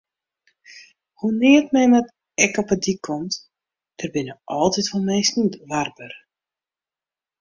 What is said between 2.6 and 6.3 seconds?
op 'e dyk komt, der binne altyd wol minsken warber.